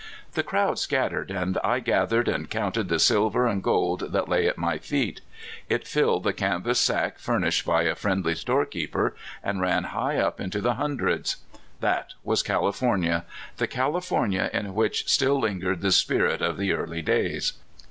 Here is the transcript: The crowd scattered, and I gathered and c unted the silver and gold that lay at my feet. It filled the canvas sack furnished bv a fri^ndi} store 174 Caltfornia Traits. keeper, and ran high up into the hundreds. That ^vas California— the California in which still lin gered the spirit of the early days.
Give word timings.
The 0.33 0.41
crowd 0.41 0.79
scattered, 0.79 1.29
and 1.29 1.59
I 1.63 1.79
gathered 1.79 2.27
and 2.27 2.51
c 2.51 2.57
unted 2.57 2.87
the 2.89 2.97
silver 2.97 3.45
and 3.45 3.61
gold 3.61 4.05
that 4.13 4.27
lay 4.27 4.47
at 4.47 4.57
my 4.57 4.79
feet. 4.79 5.21
It 5.69 5.87
filled 5.87 6.23
the 6.23 6.33
canvas 6.33 6.79
sack 6.79 7.19
furnished 7.19 7.67
bv 7.67 7.81
a 7.81 7.93
fri^ndi} 7.93 8.35
store 8.35 8.61
174 8.61 8.61
Caltfornia 8.65 8.65
Traits. 8.65 8.71
keeper, 8.71 9.15
and 9.43 9.61
ran 9.61 9.83
high 9.83 10.17
up 10.17 10.41
into 10.41 10.59
the 10.59 10.73
hundreds. 10.73 11.35
That 11.81 12.13
^vas 12.25 12.43
California— 12.43 13.25
the 13.59 13.67
California 13.67 14.49
in 14.51 14.73
which 14.73 15.07
still 15.07 15.41
lin 15.41 15.61
gered 15.61 15.81
the 15.81 15.91
spirit 15.91 16.41
of 16.41 16.57
the 16.57 16.71
early 16.71 17.03
days. 17.03 17.53